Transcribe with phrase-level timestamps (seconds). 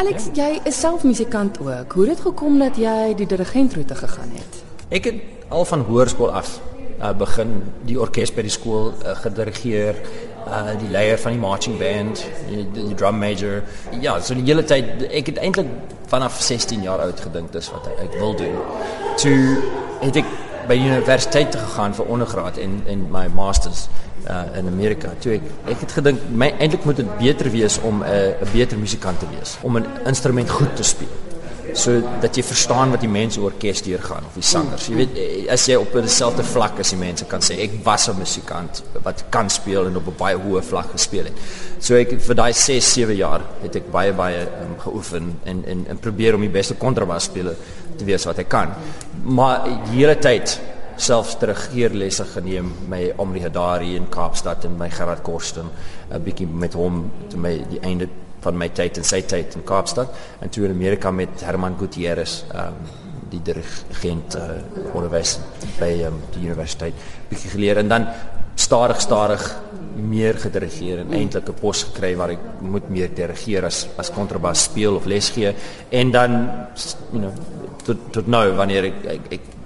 [0.00, 0.46] Alex, ja?
[0.46, 1.92] jy is self musikant ook.
[1.92, 4.60] Hoe het dit gekom dat jy die dirigentroete gegaan het?
[4.96, 7.52] Ek het al van hoërskool af uh, begin
[7.84, 10.00] die orkes by die skool uh, gedirigeer,
[10.46, 13.60] uh, die leier van die marching band, die, die drum major.
[14.00, 15.68] Ja, so die hele tyd ek het eintlik
[16.08, 18.56] vanaf 16 jaar oud gedink dis wat ek wil doen.
[19.20, 19.36] Toe
[20.00, 20.32] het ek
[20.70, 23.90] by universiteit gegaan vir ondergraad en en my masters
[24.28, 25.14] uh, in Amerika.
[25.20, 28.52] Toe ek ek het gedink my eintlik moet dit beter wees om 'n uh, 'n
[28.52, 31.16] beter musikant te wees, om 'n instrument goed te speel.
[31.74, 34.88] So dat jy verstaan wat die mense orkes deurgaan of die sangers.
[34.90, 38.08] Jy weet eh, as jy op dieselfde vlak as die mense kan sê ek was
[38.08, 41.36] 'n musikant wat kan speel en op 'n baie hoë vlak gespeel het.
[41.78, 45.86] So ek vir daai 6, 7 jaar het ek baie baie um, geoefen en en
[45.88, 47.54] en probeer om die beste kontrabas speler
[47.96, 48.74] te wees wat ek kan.
[49.24, 50.60] Maar die hele tyd
[51.00, 55.70] selfs teruggeerlesse geneem my Omri Hadari in Kaapstad en my Gerard Korsten
[56.10, 58.08] 'n bietjie met hom te my die einde
[58.40, 60.08] van my tyd in sy tyd in Kaapstad
[60.40, 62.76] en toe in Amerika met Herman Gutierrez um,
[63.30, 64.58] die dirigent uh,
[64.94, 65.38] onderwys
[65.78, 66.94] by um, die universiteit
[67.30, 68.06] bietjie geleer en dan
[68.54, 69.44] stadig stadig
[69.96, 74.64] meer gedirigeer en eintlik 'n pos gekry waar ek moet meer dirigeer as as kontrabas
[74.64, 75.54] speel of les gee
[75.90, 76.32] en dan
[77.12, 77.32] you know
[77.84, 79.59] tot tot nou wanneer ek ek, ek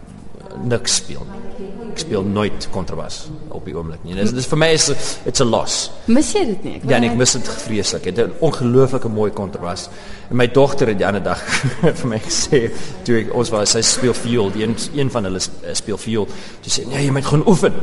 [0.65, 1.69] niks speel nie.
[1.95, 3.21] Ek speel nooit kontrabas
[3.55, 4.17] op die oomblik nie.
[4.19, 4.89] Dis dis vir my is
[5.29, 5.91] it's a loss.
[6.11, 6.75] Mis jy dit nie?
[6.81, 8.09] Ek ja, ek mis dit vreeslik.
[8.09, 9.89] Dit is 'n ongelooflike mooi kontrabas.
[10.31, 11.39] En my dogter het die ander dag
[12.01, 12.71] vir my gesê
[13.05, 15.41] toe ek ons was sy speel viool, die een een van hulle
[15.73, 16.29] speel viool.
[16.63, 17.75] Sy sê nee, jy moet gaan oefen.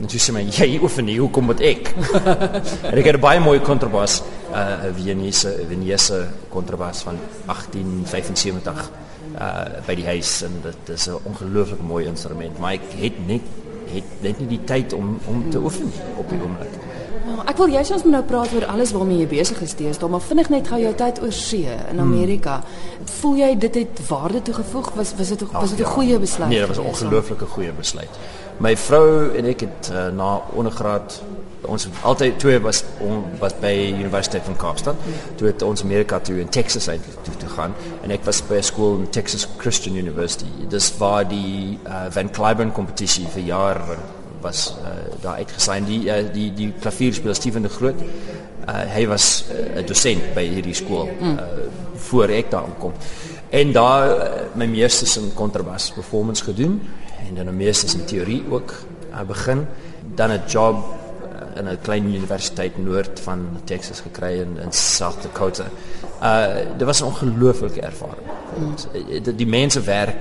[0.00, 1.92] En sy sê my, jy oefen nie, hoekom moet ek?
[2.90, 8.90] en ek het 'n baie mooi kontrabas, 'n uh, Viennese Viennese kontrabas van 1875
[9.34, 13.42] uh by die huis en dit is 'n ongelooflik mooi instrument, maar ek het net
[13.94, 16.82] het net nie die tyd om om te oefen op die oomblik.
[17.24, 19.98] Oh, ek wil jous ons moet nou praat oor alles waarmee jy besig is steeds,
[19.98, 22.58] maar vinnig net gou jou tyd oor see in Amerika.
[22.60, 23.06] Hmm.
[23.20, 24.90] Voel jy dit het waarde toegevoeg?
[24.94, 25.88] Was was dit was dit 'n ja.
[25.88, 26.50] goeie besluit?
[26.50, 28.10] Nee, dit was 'n ongelooflike goeie besluit.
[28.58, 31.22] My vrou en ek het uh, na ondergraad
[31.66, 34.96] ons altyd twee was on, was by Universiteit van Kaapstad.
[35.36, 38.60] Toe het ons Amerika toe in Texas eintlik toe te gaan en ek was by
[38.60, 40.50] 'n skool in Texas Christian University.
[40.68, 43.80] Dis waar die uh, Van Cliburn kompetisie vir jaar
[44.40, 44.88] was uh,
[45.20, 48.00] daar uitgesaai die uh, die die klavierspeler Steven de Groot.
[48.00, 51.38] Uh, hy was 'n uh, dosent by hierdie skool uh,
[51.96, 52.92] voor ek daar aankom.
[53.50, 56.80] En daar uh, my meesters in kontrabas performance gedoen
[57.28, 58.74] en dan 'n meesters in teorie ook
[59.12, 59.66] uh, begin
[60.14, 60.76] dan 'n job
[61.56, 65.66] in 'n klein universiteit noord van Texas gekry in in South Dakota.
[66.22, 68.28] Uh dit was 'n ongelooflike ervaring.
[68.58, 68.74] Mm.
[69.22, 70.16] Die, die mense werk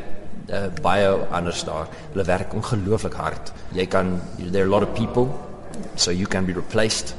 [0.49, 1.87] uh, baie anders daar.
[2.11, 3.51] Hulle werk ongelooflik hard.
[3.71, 4.21] Jy kan
[4.51, 5.27] there are a lot of people
[5.95, 7.15] so you can be replaced.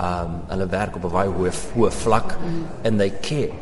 [0.00, 2.62] Um hulle werk op 'n baie hoë hoë vlak mm.
[2.84, 3.52] and they care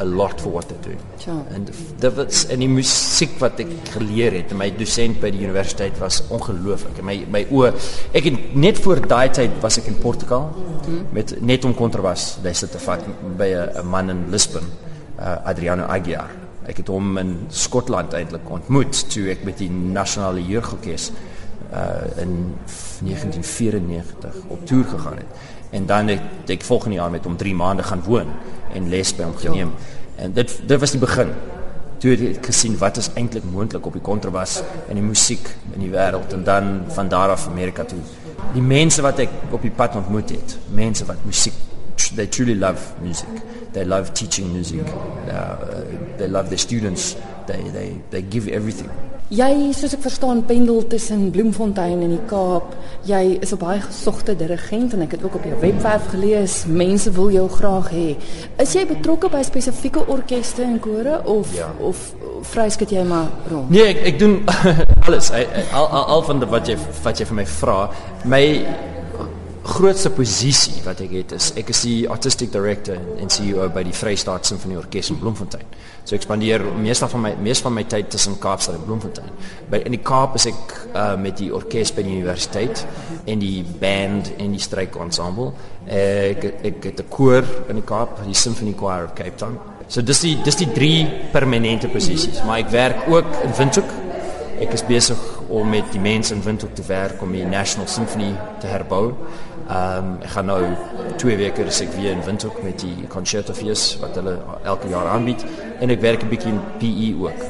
[0.00, 1.00] a lot for what they're doing.
[1.24, 1.44] Ja.
[1.54, 1.66] En
[1.98, 6.22] dit was en die musiek wat ek geleer het, my dosent by die universiteit was
[6.32, 7.00] ongelooflik.
[7.06, 7.68] My my o,
[8.12, 10.50] ek het net voor daai tyd was ek in Portugal
[10.84, 11.06] hmm.
[11.16, 13.04] met net om kontrabas lesse te vat
[13.38, 14.66] by 'n man in Lisbon,
[15.18, 16.30] uh, Adriano Aguiar.
[16.66, 21.10] Ek het hom in Skotland eintlik ontmoet toe ek met die nasionale jeugorkes
[21.72, 22.54] uh in
[23.00, 25.26] 1994 op toer gegaan het.
[25.72, 28.28] En dan het ek volgende jaar met hom 3 maande gaan woon
[28.76, 29.72] en les by hom geneem.
[29.72, 30.24] Ja.
[30.24, 31.32] En dit dit was die begin.
[32.02, 35.80] Toe het ek gesien wat is eintlik moontlik op die kontrabas en die musiek in
[35.86, 38.00] die wêreld en dan van daar af Amerika toe.
[38.52, 41.56] Die mense wat ek op die pad ontmoet het, mense wat musiek
[42.16, 43.28] they truly love music.
[43.72, 44.86] They love teaching music.
[45.28, 45.56] Uh,
[46.18, 47.16] they love their students.
[47.46, 48.90] They they they give everything.
[49.32, 52.74] Jy, soos ek verstaan, pendel tussen Bloemfontein en die Kaap.
[53.08, 57.10] Jy is 'n baie gesogte dirigent en ek het ook op jou webwerf gelees mense
[57.10, 58.16] wil jou graag hê.
[58.58, 61.72] Is jy betrokke by spesifieke orkeste en kore of ja.
[61.80, 63.70] of vryskut jy maar rond?
[63.70, 64.44] Nee, ek ek doen
[65.06, 65.30] alles.
[65.72, 67.90] Al al, al van wat jy wat jy vir my vra.
[68.24, 68.66] My
[69.72, 73.94] grootste posisie wat ek het is ek is die artistic director en CEO by die
[73.96, 75.64] Vrystaat Sinfonie Orkees in Bloemfontein.
[76.04, 79.30] So ek spandeer meeste van my meeste van my tyd tussen Kaapstad en Bloemfontein.
[79.72, 82.84] By in die Kaap is ek uh, met die orkes by die universiteit
[83.24, 85.52] en die band en die strykensemble.
[85.88, 89.58] Ek ek het 'n koor in die Kaap, die Symphony Choir of Cape Town.
[89.88, 93.90] So dis die dis die drie permanente posisies, maar ek werk ook in Windhoek.
[94.60, 98.34] Ek is besig om met die mense in Windhoek te werk om die National Symphony
[98.60, 99.12] te herbou.
[99.68, 100.62] Ehm um, ek gaan nou
[101.20, 104.34] twee weke as ek weer in Windhoek met die Concerto Fees wat hulle
[104.64, 105.44] elke jaar aanbied
[105.80, 107.44] en ek werk 'n bietjie in PE ook.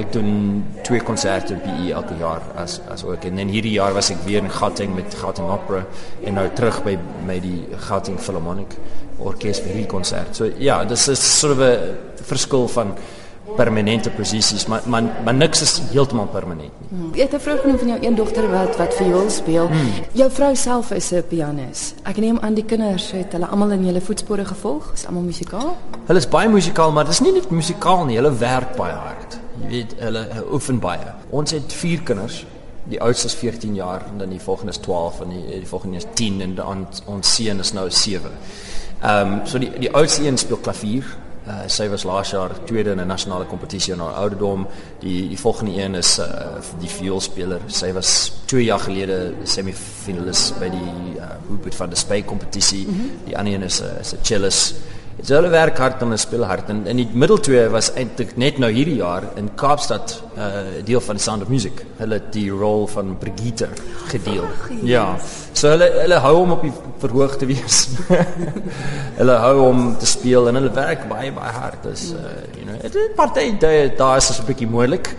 [0.00, 3.92] Ek doen twee konserte by PE elke jaar as as ook en dan hierdie jaar
[3.92, 5.84] was ek weer in Gauteng met Gauteng Opera
[6.24, 8.76] en nou terug by by die Gauteng Philharmonic
[9.18, 10.36] Orkees vir die konsert.
[10.36, 12.94] So ja, dis is sort of 'n verskil van
[13.56, 16.88] permanente posisies, maar maar maar niks is heeltemal permanent nie.
[16.88, 17.10] Hmm.
[17.14, 19.66] Jy het 'n vrou genoem van jou een dogter wat wat viool speel.
[19.66, 19.90] Hmm.
[20.12, 21.94] Jou vrou self is 'n pianis.
[22.02, 24.90] Ek neem aan die kinders het hulle almal in julle voetspore gevolg.
[24.94, 25.76] Is almal musikaal?
[26.06, 29.38] Hulle is baie musikaal, maar dit is nie net musikaal nie, hulle werk baie hard.
[29.62, 31.14] Jy weet, hulle, hulle oefen baie.
[31.30, 32.46] Ons het 4 kinders.
[32.84, 35.96] Die oudste is 14 jaar en dan die volgende is 12 en die die volgende
[35.96, 38.30] is 10 en dan ons seun is nou 7.
[39.02, 41.04] Ehm um, so die die oudste een speel klavier
[41.52, 44.66] Uh, sy was laas jaar tweede in 'n nasionale kompetisie in haar ouderdom.
[45.00, 46.26] Die die volgende een is uh,
[46.80, 47.60] die vioolspeler.
[47.66, 52.86] Sy was 2 jaar gelede semifinalis by die uh, Hubert van der Spey kompetisie.
[52.86, 53.10] Mm -hmm.
[53.24, 54.74] Die ander een is 'n uh, is 'n cellist.
[55.16, 58.32] Dit hulle werk hard en hulle speel hard en in die middel twee was eintlik
[58.40, 61.82] net nou hierdie jaar in Kaapstad uh, deel van Sound of Music.
[61.98, 63.68] Hulle het die rol van Brigitte
[64.08, 64.48] gedeel.
[64.48, 65.04] Oh, ja.
[65.52, 66.72] So hulle hulle hou hom op die
[67.04, 67.82] verhoog te wees.
[69.20, 71.84] hulle hou hom te speel en hulle werk baie baie hard.
[71.90, 75.12] Dis uh, you know, dit party daar is 'n bietjie moeilik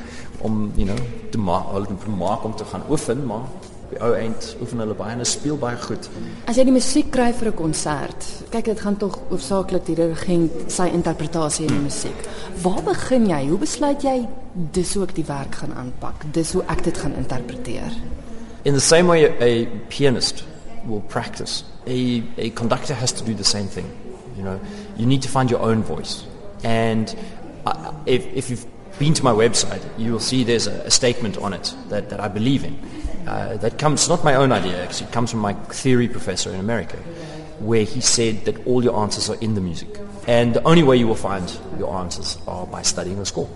[0.43, 0.99] om you know
[1.31, 3.45] te maak, hulle te maak om te gaan oefen, maar
[3.93, 6.07] die ou eind oefen hulle baie en hulle speel baie goed.
[6.49, 10.71] As jy die musiek kry vir 'n konsert, kyk dit gaan tog oorsaaklik die dirigent
[10.71, 12.19] sy interpretasie in die musiek.
[12.63, 13.47] Waar begin jy?
[13.49, 16.25] Hoe besluit jy dis hoe ek die werk gaan aanpak?
[16.31, 17.91] Dis hoe ek dit gaan interpreteer?
[18.65, 20.43] In the same way a pianist
[20.85, 23.85] will practice, a a conductor has to do the same thing.
[24.37, 24.59] You know,
[24.97, 26.25] you need to find your own voice.
[26.63, 27.15] And
[27.65, 28.65] uh, if if you've
[28.99, 32.19] been to my website, you will see there's a, a statement on it that, that
[32.19, 32.79] I believe in.
[33.27, 36.59] Uh, that comes, not my own idea, actually, it comes from my theory professor in
[36.59, 36.97] America,
[37.59, 39.87] where he said that all your answers are in the music.
[40.27, 43.49] And the only way you will find your answers are by studying the score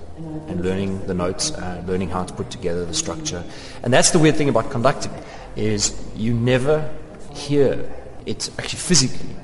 [0.48, 3.44] and learning the notes, uh, learning how to put together the structure.
[3.84, 5.14] And that's the weird thing about conducting,
[5.56, 6.90] is you never
[7.34, 7.90] hear
[8.26, 9.37] it actually physically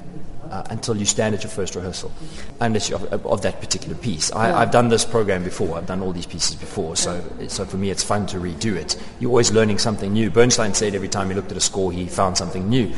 [0.53, 2.11] uh, until you stand at your first rehearsal,
[2.59, 4.31] unless you, of, of, that particular piece.
[4.31, 5.77] I, have done this program before.
[5.77, 9.01] I've done all these pieces before, so so for me it's fun to redo it.
[9.19, 10.29] You're always learning something new.
[10.29, 12.93] Bernstein said every time he looked at a score, he found something new,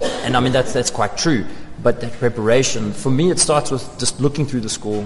[0.00, 1.44] and I mean that's that's quite true.
[1.82, 5.04] But that preparation, for me, it starts with just looking through the score.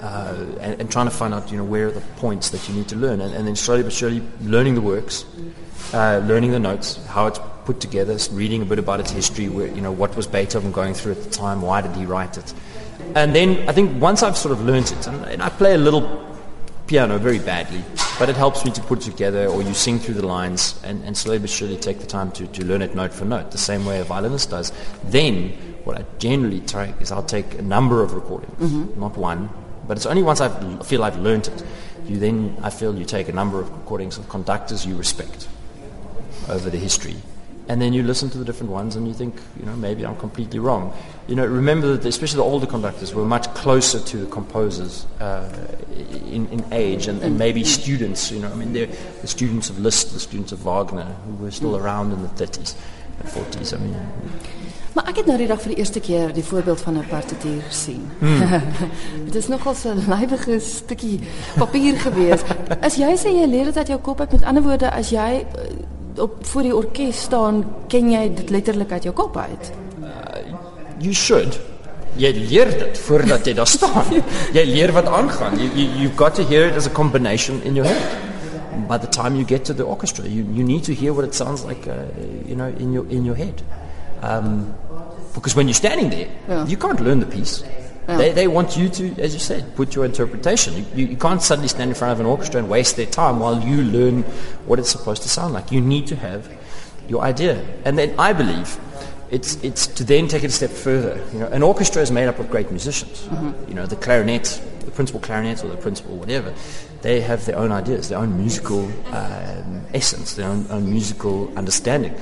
[0.00, 2.74] Uh, and, and, trying to find out, you know, where are the points that you
[2.76, 5.24] need to learn, and, and then slowly but surely learning the works,
[5.92, 9.66] uh, learning the notes, how it's put together, reading a bit about its history, where,
[9.66, 12.54] you know, what was Beethoven going through at the time, why did he write it.
[13.14, 15.76] And then I think once I've sort of learnt it, and, and I play a
[15.76, 16.02] little
[16.86, 17.84] piano very badly,
[18.18, 21.04] but it helps me to put it together, or you sing through the lines and,
[21.04, 23.58] and slowly but surely take the time to, to learn it note for note, the
[23.58, 24.72] same way a violinist does.
[25.04, 25.50] Then
[25.84, 28.98] what I generally take is I'll take a number of recordings, mm-hmm.
[28.98, 29.50] not one,
[29.86, 30.48] but it's only once I
[30.84, 31.62] feel I've learnt it,
[32.06, 35.46] you then, I feel you take a number of recordings of conductors you respect
[36.48, 37.16] over the history
[37.68, 40.16] and then you listen to the different ones and you think, you know, maybe I'm
[40.16, 40.92] completely wrong.
[41.26, 45.48] You know, remember that especially the older conductors were much closer to the composers uh,
[46.30, 48.86] in, in age and, and maybe students, you know, I mean, they're
[49.20, 52.74] the students of Liszt, the students of Wagner, who were still around in the 30s
[53.20, 53.74] and 40s.
[53.74, 53.94] I mean,
[54.98, 57.62] Maar ek het nou die dag vir die eerste keer die voorbeeld van 'n partituur
[57.62, 58.10] gesien.
[59.28, 61.20] Dit is nogal so 'n lywige stukkie
[61.54, 62.42] papier gewees.
[62.86, 65.46] As jy sê jy leer dit uit jou kop uit, met ander woorde, as jy
[66.20, 69.72] op voor die orkes staan, ken jy dit letterlik uit jou kop uit?
[70.02, 70.08] Uh,
[70.98, 71.58] you should.
[72.18, 74.22] Jy leer dit voordat jy daar staan.
[74.58, 75.58] jy leer wat aangaan.
[75.60, 78.86] You, you you've got to hear it as a combination in your head.
[78.88, 81.34] By the time you get to the orchestra, you you need to hear what it
[81.34, 81.94] sounds like, uh,
[82.46, 83.62] you know, in your in your head.
[84.22, 84.74] Um,
[85.34, 86.66] because when you're standing there, yeah.
[86.66, 87.62] you can't learn the piece.
[88.08, 88.16] Yeah.
[88.16, 90.74] They, they want you to, as you said, put your interpretation.
[90.74, 93.38] You, you, you, can't suddenly stand in front of an orchestra and waste their time
[93.38, 94.22] while you learn
[94.64, 95.70] what it's supposed to sound like.
[95.70, 96.50] You need to have
[97.06, 97.62] your idea.
[97.84, 98.78] And then I believe
[99.30, 101.22] it's, it's to then take it a step further.
[101.34, 103.26] You know, an orchestra is made up of great musicians.
[103.26, 103.68] Mm-hmm.
[103.68, 106.54] You know, the clarinet, the principal clarinet or the principal whatever,
[107.02, 112.14] they have their own ideas, their own musical um, essence, their own, own musical understanding.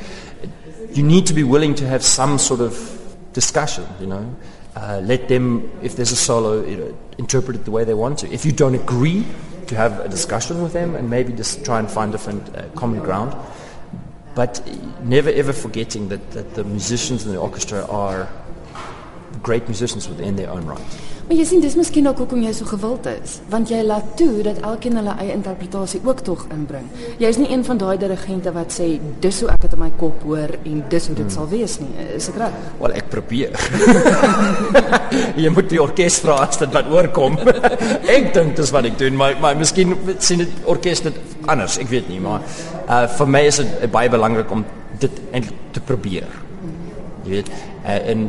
[0.91, 2.75] You need to be willing to have some sort of
[3.33, 4.35] discussion, you know.
[4.77, 8.19] Uh, let them, if there's a solo, you know, interpret it the way they want
[8.19, 8.31] to.
[8.31, 9.25] If you don't agree,
[9.69, 13.01] to have a discussion with them and maybe just try and find different uh, common
[13.01, 13.35] ground.
[14.35, 14.61] But
[15.03, 18.29] never ever forgetting that, that the musicians in the orchestra are
[19.43, 20.81] great musicians within their own right.
[21.27, 24.45] Maar jy sien dis miskien ook hoekom jy so gewild is, want jy laat toe
[24.47, 26.87] dat elkeen hulle eie interpretasie ook tog inbring.
[27.19, 28.87] Jy's nie een van daai dirigente wat sê
[29.25, 31.35] dis hoe ek dit in my kop hoor en dis hoe dit hmm.
[31.35, 31.91] sal wees nie.
[32.15, 32.63] Is ek reg?
[32.79, 33.59] Wel ek probeer.
[35.43, 37.43] jy moet die orkes vra as dit wat oorkom.
[38.17, 41.91] ek dink dis wat ek doen, maar maar miskien sien dit orkes dit anders, ek
[41.91, 42.47] weet nie, maar
[42.87, 44.63] uh vir my is dit baie belangrik om
[45.03, 46.31] dit eintlik te probeer.
[47.27, 47.51] Jy weet,
[47.83, 48.29] uh, en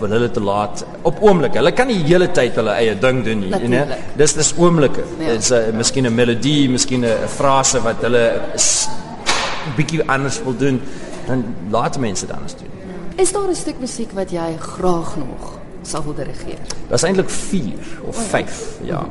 [0.00, 1.56] vir hulle te laat op oomblik.
[1.58, 3.82] Hulle kan nie hele tyd hulle eie ding doen nie, né?
[4.18, 5.04] Dis dis oomblikke.
[5.18, 5.34] Ja.
[5.34, 8.24] Dit's 'n uh, miskien 'n melodie, miskien 'n frase wat hulle
[8.54, 10.80] 'n bietjie anders wil doen,
[11.26, 12.70] dan laat mense dit anders doen.
[13.16, 16.60] Is daar 'n stuk musiek wat jy graag nog sal wil dirigeer?
[16.88, 17.72] Daar's eintlik 4
[18.04, 18.94] of 5, oh, ja.
[18.94, 19.06] ja.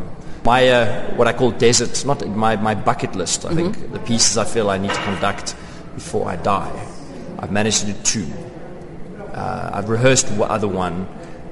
[0.45, 3.43] My uh, what I call desert, not my my bucket list.
[3.43, 3.55] I mm -hmm.
[3.55, 5.55] think the pieces I feel I need to conduct
[5.95, 6.71] before I die.
[7.41, 8.25] I've managed to do two.
[9.37, 11.07] Uh, I've rehearsed the other one,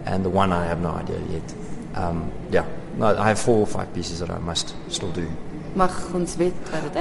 [0.05, 1.53] and the one I have no idea yet.
[1.93, 2.65] Um, yeah,
[2.97, 5.29] no, I have four or five pieces that I must still do.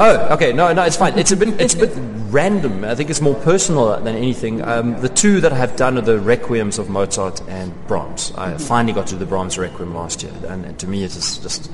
[0.01, 0.53] Oh, okay.
[0.53, 1.17] No, no, it's fine.
[1.17, 1.93] It's a bit, it's a bit
[2.29, 2.85] random.
[2.85, 4.63] I think it's more personal than anything.
[4.63, 8.33] Um, the two that I have done are the requiems of Mozart and Brahms.
[8.37, 8.59] I mm-hmm.
[8.59, 11.71] finally got to the Brahms requiem last year, and, and to me, it is just.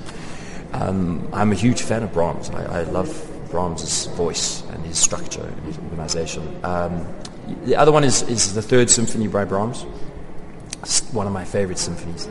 [0.73, 2.51] Um, I'm a huge fan of Brahms.
[2.51, 3.09] I, I love
[3.51, 6.61] Brahms' voice and his structure and his organization.
[6.65, 7.07] Um,
[7.65, 9.85] the other one is, is the Third Symphony by Brahms.
[10.83, 12.29] It's one of my favorite symphonies.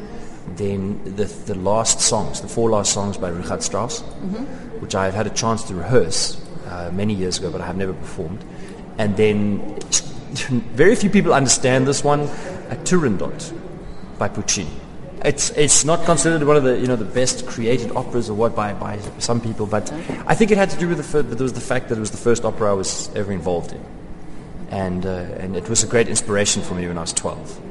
[0.55, 4.43] Then the, the last songs, the four last songs by Richard Strauss, mm-hmm.
[4.81, 7.93] which I've had a chance to rehearse uh, many years ago, but I have never
[7.93, 8.43] performed.
[8.97, 9.79] And then
[10.73, 13.53] very few people understand this one, a Turandot
[14.17, 14.71] by Puccini.
[15.23, 18.55] It's, it's not considered one of the you know the best created operas or what
[18.55, 19.91] by, by some people, but
[20.25, 22.11] I think it had to do with the, fir- was the fact that it was
[22.11, 23.83] the first opera I was ever involved in
[24.69, 27.61] and uh, and it was a great inspiration for me when I was 12.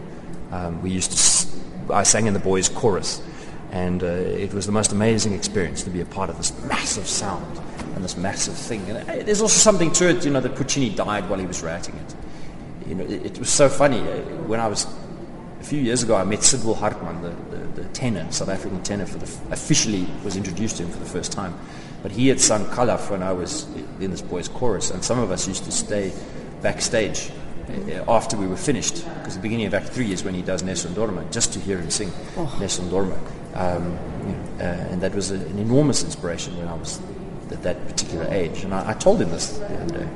[0.51, 3.23] Um, we used to, I sang in the boys' chorus,
[3.71, 7.07] and uh, it was the most amazing experience to be a part of this massive
[7.07, 7.61] sound
[7.95, 8.83] and this massive thing.
[8.89, 11.63] And uh, there's also something to it, you know, that Puccini died while he was
[11.63, 12.89] writing it.
[12.89, 14.87] You know, it, it was so funny uh, when I was
[15.61, 16.17] a few years ago.
[16.17, 20.37] I met Sidwell Hartman, the, the, the tenor, South African tenor, for the officially was
[20.37, 21.55] introduced to him for the first time.
[22.03, 23.67] But he had sung Kalaf when I was
[24.01, 26.13] in this boys' chorus, and some of us used to stay
[26.63, 27.31] backstage
[27.69, 30.63] uh, after we were finished, because the beginning of Act 3 is when he does
[30.63, 32.57] Nessun Dorma, just to hear him sing oh.
[32.61, 33.19] Nessun Dorma.
[33.55, 33.99] Um,
[34.59, 37.01] uh, and that was a, an enormous inspiration when I was
[37.51, 38.65] at that particular age.
[38.65, 40.09] And I, I told him this the other day.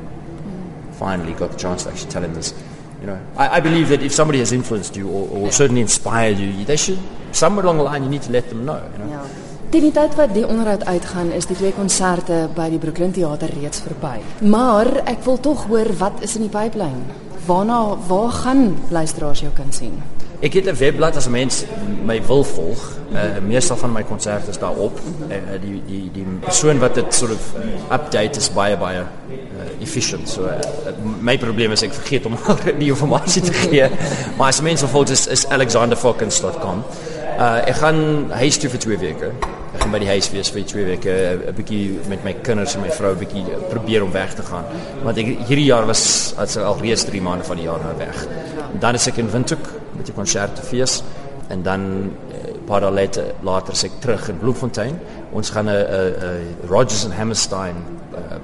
[0.93, 2.55] Finally got the chance to actually tell him this.
[3.01, 6.39] You know, I, I believe that if somebody has influenced you or, or certainly inspired
[6.39, 6.99] you, they should,
[7.33, 8.89] somewhere along the line, you need to let them know.
[8.93, 9.09] You know?
[9.09, 9.29] Yeah.
[9.73, 13.49] Teen die tyd wat die onderhoud uitgaan, is die twee konserte by die Brooklyn Theater
[13.57, 14.19] reeds verby.
[14.45, 17.07] Maar ek wil tog hoor wat is in die pipeline?
[17.47, 19.95] Waarna waar gaan luisteraars jou kan sien?
[20.45, 21.65] Ek het 'n webblad as mens
[22.05, 22.83] my wil volg.
[23.13, 25.01] Uh, meestal van my konserte is daar op.
[25.31, 27.55] Uh, die die die persoon wat dit sort of
[27.91, 30.29] update is baie baie uh, efficient.
[30.29, 30.53] So uh,
[31.21, 32.37] my probleem is ek vergeet om
[32.85, 33.89] die inligting te gee.
[34.37, 36.85] maar as mense volg is, is alexanderfalkens.com.
[37.39, 40.63] Uh, ek gaan huis toe vir 2 weke ek gaan by die huis wees vir
[40.63, 41.13] 2 weke,
[41.51, 44.65] 'n bietjie met my kinders en my vrou 'n bietjie probeer om weg te gaan.
[45.03, 48.27] Want ek hierdie jaar was as al reeds 3 maande van die jaar nou weg.
[48.75, 51.03] En dan is ek in Windhoek met die konsertefees
[51.49, 55.01] en dan 'n eh, paar dae later later is ek terug in Bloemfontein.
[55.33, 57.77] Ons gaan 'n 'n Rogers and Hammerstein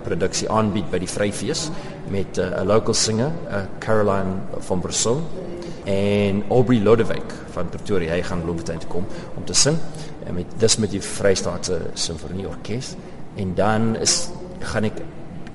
[0.04, 1.70] produksie aanbied by die Vryfees
[2.10, 5.22] met eh, 'n local singer, uh, Caroline van Brussel
[5.88, 8.12] en Aubrey Lodewyk van Pretoria.
[8.12, 9.78] Hy gaan Bloemfontein toe kom om te sing
[10.26, 12.92] en met dis met die Vrystaatse Simfonieorkes
[13.40, 14.18] en dan is
[14.72, 15.00] gaan ek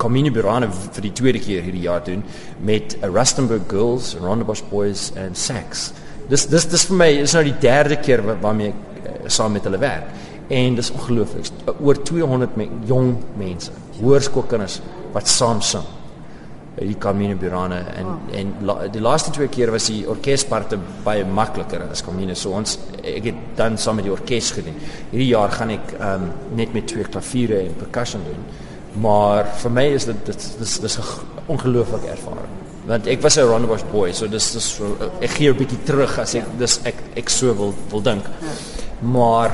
[0.02, 2.24] Comini Burana vir die tweede keer hierdie jaar doen
[2.66, 5.92] met Rustenburg Girls, Rondebosch Boys en Sax.
[6.32, 9.70] Dis dis dis vir my is nou die derde keer waarmee ek uh, saam met
[9.70, 10.10] hulle werk
[10.54, 11.52] en dis ongelooflik.
[11.78, 13.72] Oor 200 me jong mense,
[14.02, 14.82] hoërskoolkinders
[15.14, 15.86] wat saam sing
[16.76, 18.16] die Camino Burana en oh.
[18.34, 22.80] en la, die laaste twee keer was die orkesparte baie makliker as Camino so ons
[22.98, 24.80] ek het dan saam met die orkes gedoen.
[25.12, 28.42] Hierdie jaar gaan ek um, net met twee klaviere en percussion doen.
[29.04, 31.04] Maar vir my is dit dit dis dis 'n
[31.54, 32.58] ongelooflike ervaring.
[32.88, 34.82] Want ek was 'n Rondebush boy, so dis dis
[35.22, 38.26] ek gee 'n bietjie terug as ek dis ek ek so wil wil dink.
[38.26, 38.48] Ja.
[39.02, 39.52] Maar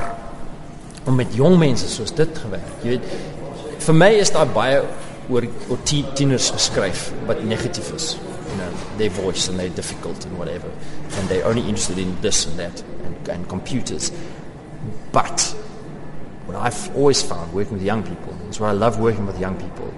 [1.04, 2.72] om met jong mense soos dit gewerk.
[2.82, 3.04] Jy weet
[3.78, 4.82] vir my is daar baie
[5.30, 8.16] oor oor tieners geskryf wat negatief is.
[8.50, 10.68] You know their voice and they're difficult and whatever.
[11.16, 14.12] And they're only interested in this and that and, and computers.
[15.12, 15.40] But
[16.46, 19.56] what I've always found working with young people is what I love working with young
[19.56, 19.94] people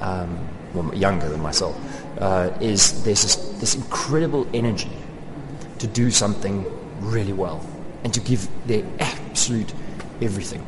[0.00, 0.38] um,
[0.74, 1.74] well, younger than myself
[2.20, 4.90] uh, is there's this, this incredible energy
[5.78, 6.64] to do something
[7.00, 7.64] really well
[8.04, 9.72] and to give their absolute
[10.22, 10.64] everything.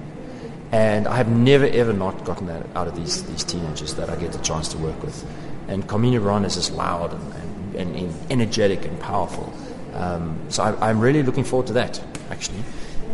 [0.71, 4.17] And I have never ever not gotten that out of these these teenagers that I
[4.17, 5.25] get the chance to work with.
[5.69, 9.53] And Community Run is just loud and, and, and energetic and powerful.
[9.95, 12.63] Um, so I, I'm really looking forward to that actually.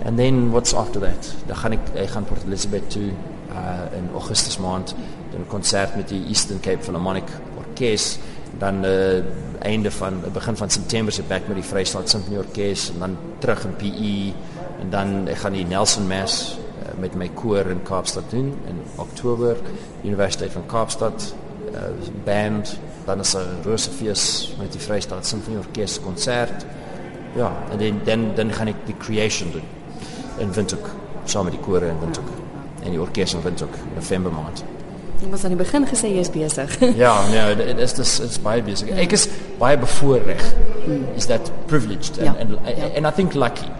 [0.03, 1.23] And then what's after that?
[1.47, 3.15] Dan gaan ek gaan Port Elizabeth toe
[3.55, 4.95] uh in Augustus maand
[5.31, 8.19] doen 'n konsert met die Eastern Cape Philharmonic Orkees
[8.59, 9.23] dan uh
[9.65, 13.65] einde van begin van September se back met die Vrystaat Symphony Orkees en dan terug
[13.65, 14.33] in PE
[14.81, 16.59] en dan ek gaan die Nelson Mass
[16.99, 19.57] met my koor in Kaapstad doen in Oktober
[20.05, 21.35] Universiteit van Kaapstad
[21.75, 21.81] uh,
[22.25, 26.65] band dan is 'n Rosefees met die Vrystaat Symphony Orkees konsert
[27.37, 29.67] ja en dan dan dan gaan ek die creation doen
[30.39, 30.91] in Windhoek
[31.25, 32.29] saam met die kore in Windhoek
[32.85, 34.65] en die orkes in Windhoek in November maand.
[35.23, 36.75] Jy was aan die begin gesê jy is besig.
[37.05, 38.89] ja, nee, dit is dis is baie besig.
[38.91, 40.43] Ek is baie bevoorreg.
[41.17, 42.35] Is that privileged and Ja.
[42.41, 42.85] and, Ja.
[42.97, 43.71] and I think lucky.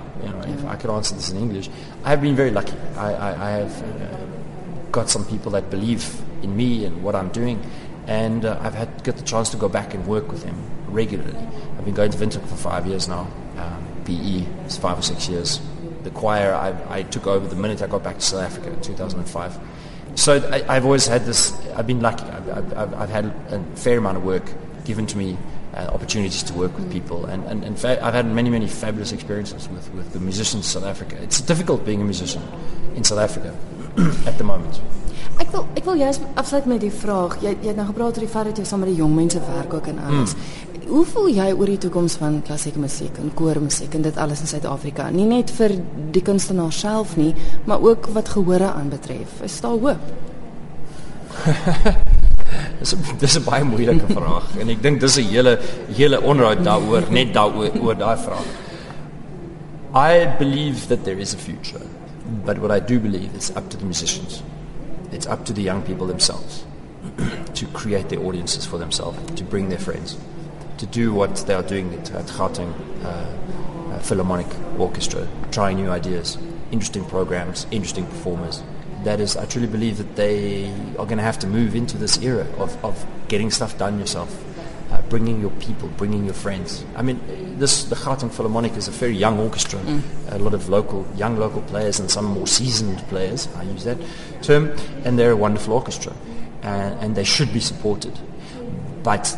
[0.67, 1.69] I could answer this in English,
[2.05, 2.75] I have been very lucky.
[2.97, 4.17] I I, I have uh,
[4.93, 6.05] got some people that believe
[6.43, 7.59] in me and what I'm doing,
[8.07, 10.57] and uh, I've had got the chance to go back and work with them
[10.89, 11.37] regularly.
[11.79, 13.27] I've been going to Windhoek for five years now.
[13.57, 15.61] Um, PE is five or six years.
[16.03, 18.81] The choir I, I took over the minute I got back to South Africa in
[18.83, 19.59] 2005.
[20.17, 21.53] So I, I've always had this.
[21.75, 22.25] I've been lucky.
[22.25, 24.45] I've- I've, I've had a fair amount of work
[24.85, 25.37] given to me,
[25.77, 29.13] uh, opportunities to work with people, and, and in fact, I've had many, many fabulous
[29.13, 31.17] experiences with, with the musicians in South Africa.
[31.23, 32.43] It's difficult being a musician
[32.95, 33.55] in South Africa
[34.27, 34.81] at the moment.
[35.43, 37.41] Ek wil ek wil juist afsluit met die vraag.
[37.43, 39.41] Jy jy het nou gepraat oor die feit dat jy saam met die jong mense
[39.43, 40.37] werk ook en alles.
[40.85, 44.51] Hoe voel jy oor die toekoms van klassieke musiek en koormusiek en dit alles in
[44.53, 45.09] Suid-Afrika?
[45.11, 45.75] Nie net vir
[46.15, 47.33] die kunstenaar self nie,
[47.67, 49.41] maar ook wat gehore aanbetref.
[49.49, 50.03] Is daar hoop?
[52.81, 55.59] Dis dis 'n baie moeilike vraag en ek dink dis 'n hele
[55.97, 58.47] hele onderhoud daaroor net daaroor oor daai vraag.
[59.95, 61.81] I believe that there is a future,
[62.45, 64.43] but what I do believe is up to the musicians.
[65.13, 66.65] It's up to the young people themselves
[67.55, 70.17] to create their audiences for themselves, to bring their friends,
[70.79, 72.73] to do what they are doing at, at Gauteng
[73.05, 76.39] uh, uh, Philharmonic Orchestra, trying new ideas,
[76.73, 78.63] interesting programs, interesting performers.
[79.05, 82.19] That is, I truly believe that they are going to have to move into this
[82.23, 84.31] era of, of getting stuff done yourself,
[84.91, 86.85] uh, bringing your people, bringing your friends.
[86.97, 87.21] I mean,
[87.59, 89.79] this the Gauteng Philharmonic is a very young orchestra,
[90.31, 93.47] a lot of local, young local players and some more seasoned players.
[93.57, 93.99] I use that
[94.41, 96.15] term, and they're a wonderful orchestra,
[96.63, 98.19] and, and they should be supported.
[99.03, 99.37] But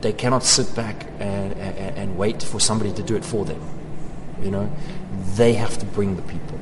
[0.00, 3.60] they cannot sit back and, and, and wait for somebody to do it for them.
[4.40, 4.72] You know,
[5.34, 6.58] they have to bring the people.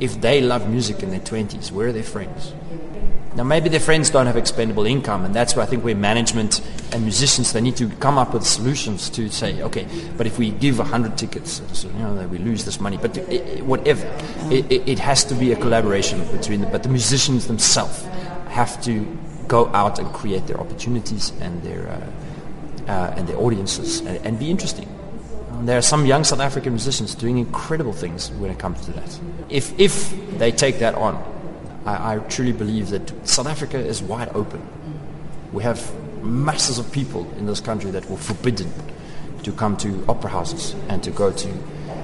[0.00, 2.54] If they love music in their 20s, where are their friends?
[3.36, 6.60] Now, maybe their friends don't have expendable income, and that's where I think where management
[6.92, 9.86] and musicians they need to come up with solutions to say, okay,
[10.16, 12.96] but if we give 100 tickets, so, you know, we lose this money.
[12.96, 14.04] But i whatever,
[14.50, 16.72] it, it, it has to be a collaboration between them.
[16.72, 18.04] but the musicians themselves
[18.48, 19.06] have to
[19.46, 24.38] go out and create their opportunities and their uh, uh, and their audiences and, and
[24.40, 24.88] be interesting.
[25.60, 29.20] There are some young South African musicians doing incredible things when it comes to that.
[29.48, 31.16] If if they take that on,
[31.84, 34.66] I, I truly believe that South Africa is wide open.
[35.52, 35.92] We have
[36.22, 38.72] masses of people in this country that were forbidden
[39.42, 41.48] to come to opera houses and to go to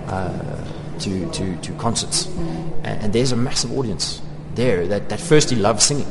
[0.09, 0.64] uh,
[1.01, 2.27] to, to, to concerts.
[2.27, 4.21] And, and there's a massive audience
[4.55, 6.11] there that, that firstly love singing.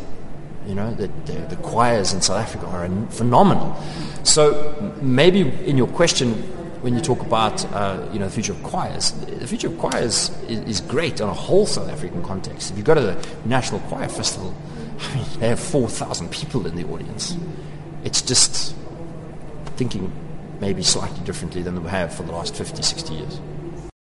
[0.67, 3.75] You know, the, the, the choirs in South Africa are phenomenal.
[4.23, 6.43] So maybe in your question,
[6.85, 10.29] when you talk about uh, you know the future of choirs, the future of choirs
[10.47, 12.69] is, is great on a whole South African context.
[12.69, 14.55] If you go to the National Choir Festival,
[14.99, 17.35] I mean, they have 4,000 people in the audience.
[18.03, 18.75] It's just
[19.77, 20.13] thinking
[20.61, 23.41] maybe slightly differently than we have for the last 50, 60 years.